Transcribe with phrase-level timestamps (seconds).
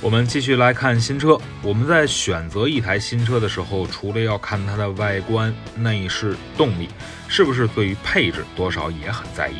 [0.00, 1.36] 我们继续来看新车。
[1.60, 6.88] 我们在选择一台新车的时候，除了要看它的外观、内饰、动力，
[7.26, 9.56] 是不是对于配置多少也很在意。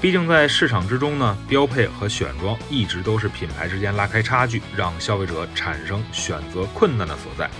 [0.00, 7.50] 毕竟在市场之中呢，标配和选装一直都是品牌之间拉开差距，让消费者产生选择困难的所在。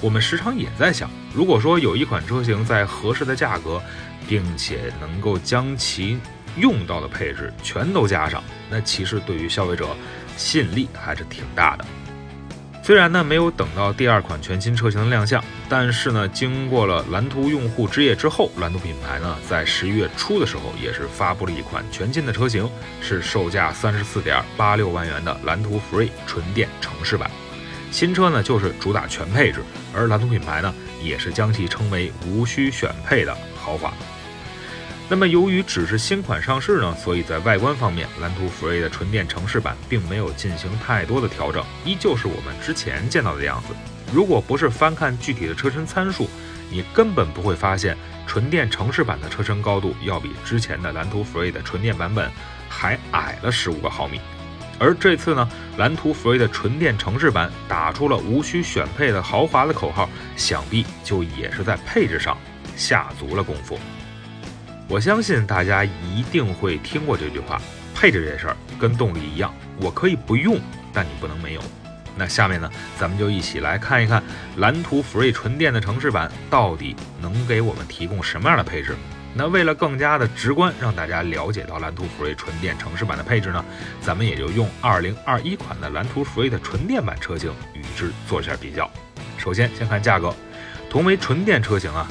[0.00, 3.82] 我们时常也在想，如果说有一款车型在合适的价格，
[4.26, 6.18] 并且能够将其
[6.56, 9.88] 用到的配置全都加上，那其实对于消费者。
[10.38, 11.84] 吸引力还是挺大的。
[12.82, 22.68] 虽然呢没有等到第二款全新车型的亮相，但是呢经过了蓝图用户之夜之后，蓝图品牌呢在十一月初的时候也是发布了一款全新的车型，
[23.00, 27.30] 是售价三十四点八六万元的蓝图 Free 纯电城市版。
[27.90, 29.62] 新车呢就是主打全配置，
[29.94, 33.90] 而蓝图品牌呢也是将其称为无需选配的豪华。
[35.08, 43.74] 那么，由于只是新款上市呢，所以在外观方面，蓝图 Free 的纯电城市版并没有进行太多的调整，依旧是我们之前见到的样子。
[44.12, 46.28] 如果不是翻看具体的车身参数，
[46.68, 47.96] 你根本不会发现
[48.26, 52.28] 纯电城市版的车身高度要比之前的蓝图 Free 的纯电版本
[52.68, 54.20] 还矮了十五个毫米。
[54.76, 62.36] 而这次呢，蓝图 Free 的纯电城市版打出了无需选配的豪华的口号，想必就也是在配置上
[62.74, 63.78] 下足了功夫。
[64.88, 67.60] 我相信大家一定会听过这句话，
[67.92, 70.60] 配置这事儿跟动力一样，我可以不用，
[70.92, 71.60] 但你不能没有。
[72.16, 74.22] 那下面呢，咱们就一起来看一看
[74.58, 78.94] 蓝图 Free 纯电的城市版到底能给我们提供什么样的配置。
[79.34, 83.62] 那为了更加的直观，让大家了解到蓝图 Free 纯电城市版的配置呢，
[84.00, 88.88] 咱们也就用2021款的蓝图 Free 的纯电版车型与之做一下比较。
[89.36, 90.32] 首先，先看价格，
[90.88, 92.06] 同为纯电车型啊。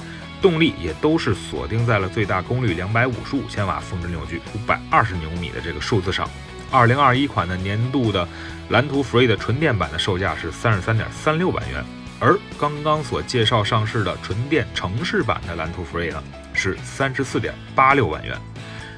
[0.46, 6.30] 动力也都是锁定在了最大功率两百五十五千瓦、峰值扭矩五百二十牛米的这个数字上。
[6.70, 8.28] 二零二一款的年度的
[8.70, 11.84] 蓝图 Free 的纯电版的售价是三十三点三六万元，
[12.20, 16.24] 而刚刚所介绍上市的纯电城市版的蓝图 Free 呢
[16.54, 18.38] 是三十四点八六万元。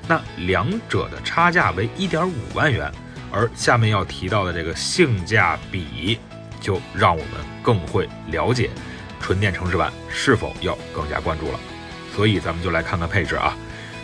[0.05, 2.91] 那两者的差价为一点五万元，
[3.31, 6.19] 而下面要提到的这个性价比，
[6.59, 7.31] 就让我们
[7.63, 8.69] 更会了解。
[9.19, 11.59] 纯电城市版是否要更加关注了？
[12.15, 13.55] 所以咱们就来看看配置啊。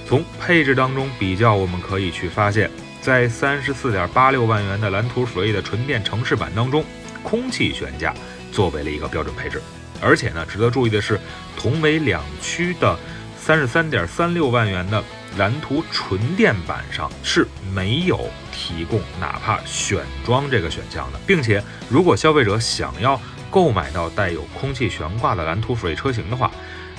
[0.06, 2.70] 从配置当中比较，我们可以去发现，
[3.02, 6.84] 在三十四点八六万元的蓝图 Free 的纯电城市版当中，
[7.24, 8.14] 空气悬架
[8.52, 9.62] 作为了一个标准配置。
[10.02, 11.20] 而且呢，值得注意的是，
[11.58, 13.00] 同为两驱的
[13.40, 15.02] 三十三点三六万元的
[15.38, 23.20] 蓝图纯电版上是没有提供哪怕选装这个选项的，并且如果消费者想要。
[23.54, 26.50] 购买到带有空气悬挂的蓝图 Free 车型的话，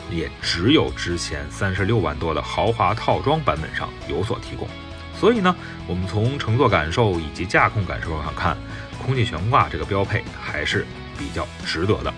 [0.08, 4.68] 也只有之前三十六万多的豪华套装版本上有所提供。
[5.18, 5.52] 所以呢，
[5.88, 8.56] 我们从乘坐感受以及驾控感受上看，
[9.04, 10.86] 空气悬挂这个标配还是
[11.18, 12.14] 比较值得的。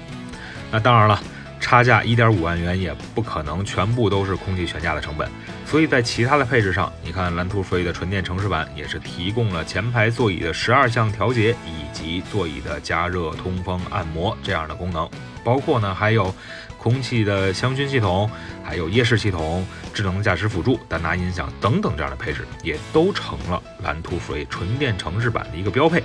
[0.71, 1.19] 那当然了。
[1.59, 5.29] 差价一点五万元也不可能全部都是空气悬架的成本，
[5.65, 15.09] 所以在其他的配置上，你看蓝图 Free 的纯电城市版也是提供了前排座椅的十二项调节以及座椅的加热、通风、按摩这样的功能，
[15.43, 16.33] 包括呢还有
[16.79, 18.31] 空气的香薰系统，
[18.63, 26.05] 还有夜视系统、智能驾驶辅助、丹拿音响等等这样的配置，也都成了蓝图 Free 纯电城市版的一个标配。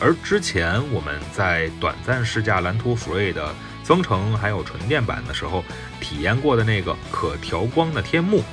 [0.00, 3.54] 而之前我们在短暂试驾蓝图 Free 的。
[3.88, 5.64] 增程还有纯电版的时候，
[5.98, 8.44] 体验过的那个可调光的天幕，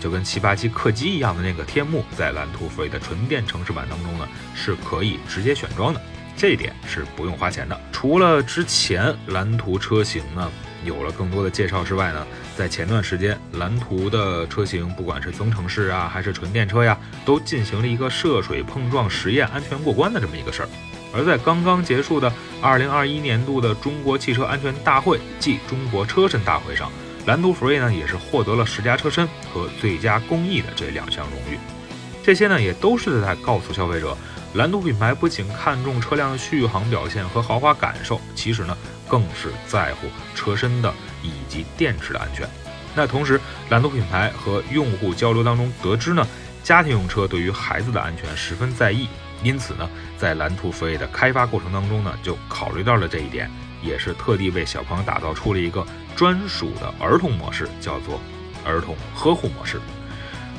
[0.00, 6.00] 就跟七八七客机一样的那个天幕，在蓝图 Free 的纯电城市版当中呢，是可以直接选装的，
[6.36, 7.76] 这一点是不用花钱的。
[7.90, 10.48] 除了之前蓝图车型呢
[10.84, 12.24] 有了更多的介绍之外呢，
[12.56, 20.68] 在前段时间蓝图的车型，不管是增程式啊还是纯电车呀，都进行了一个涉水碰撞实验安全过关的这么一个事儿。
[21.14, 26.90] 而在刚刚结束的二零二一年度的中国汽车安全大会暨中国车身大会上，
[27.26, 31.58] 蓝图 Free 呢也是获得了十佳车身和最佳工艺的这两项荣誉。
[32.22, 34.16] 这些呢也都是在告诉消费者，
[34.54, 38.76] 蓝图品牌不仅看重车辆的续航表现和豪华感受，其实呢
[39.06, 42.48] 更是在乎车身的以及电池的安全。
[42.96, 46.26] 那同时，蓝图品牌和用户交流当中得知呢，
[46.62, 49.08] 家庭用车对于孩子的安全十分在意。
[49.44, 49.88] 因此呢，
[50.18, 53.48] 在蓝图 Free 的开发过程当中呢，就考虑到了这一点，
[53.82, 55.86] 也是特地为小朋友打造出了一个
[56.16, 58.18] 专属的儿童模式，叫做
[58.64, 59.78] 儿童呵护模式。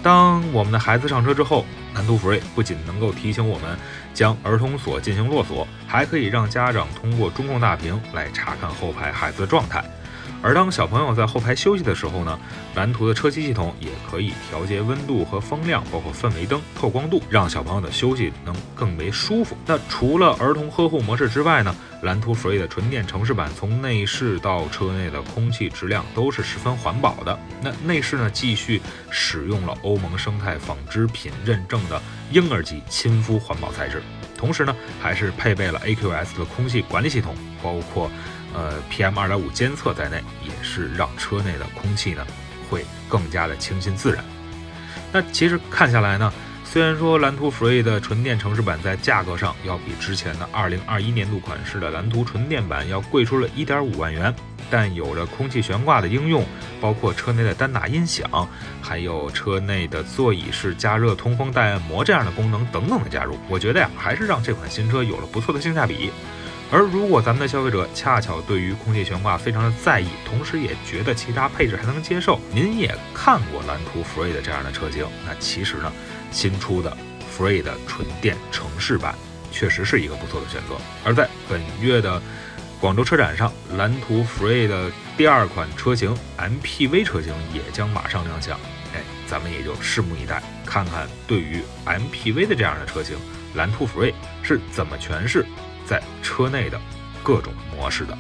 [0.03, 1.65] 当我们的孩子上车之后，
[1.95, 3.75] 蓝图 Free 不仅能够提醒我们
[4.13, 9.83] 将儿童锁进行落锁，还可以让家长通过中控大屏来查看后排孩子的状态。
[10.45, 12.39] 而当小朋友在后排休息的时候呢，
[12.75, 19.57] 蓝图的车机系统也可以调节温度和风量，包括氛围灯、透光度，让小朋友的休息能更为舒服。
[19.65, 27.39] 那除了儿童呵护模式之外呢，蓝图 Free 的纯电城市版从内饰到车内的空气质量都是十分环保的。
[27.63, 31.99] 那内饰呢，继续使用了欧盟生态纺织品认证的
[32.31, 34.03] 婴儿级亲肤环保材质，
[34.37, 38.09] 同时呢，还是配备了 AQS 的空气管理系统，包括。
[38.57, 42.25] 呃，PM 二点五监测在内，也是让车内的空气呢
[42.69, 44.23] 会更加的清新自然。
[45.11, 46.31] 那其实看下来呢，
[46.75, 54.35] 虽然说蓝图 Free 的纯电城市版在价格上要比之前的2021年度款式的蓝图纯电版要贵出了一点五万元，
[54.69, 56.45] 但有着空气悬挂的应用，
[56.81, 58.29] 包括车内的单打音响，
[58.81, 66.11] 还有车内的座椅式加热、通风、带按摩这样的功能等等的加入，我觉得呀，还是让这款新车有了不错的性价比。
[66.75, 75.89] 而如果咱们的消费者恰巧对于空气悬挂非常的在意，同时也觉得其他配置还能接受，您也看过蓝图 Free 的这样的车型，那其实呢，
[76.31, 76.91] 新出的
[77.33, 79.15] Free 的纯电城市版
[79.53, 80.75] 确实是一个不错的选择。
[81.05, 82.21] 而在本月的
[82.81, 88.59] 广州车展上，蓝图 Free 的第二款车型 MPV 车型也将马上亮相，
[88.93, 93.15] 哎，咱们也就拭目以待，看看对于 MPV 的这样的车型，
[93.53, 94.13] 蓝图 Free
[94.43, 95.45] 是怎么诠释。
[95.85, 96.79] 在车内的
[97.23, 98.17] 各种模式的。